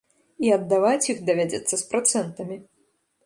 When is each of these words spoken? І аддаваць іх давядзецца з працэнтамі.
І 0.45 0.49
аддаваць 0.55 1.09
іх 1.13 1.19
давядзецца 1.27 1.75
з 1.83 1.85
працэнтамі. 1.91 2.57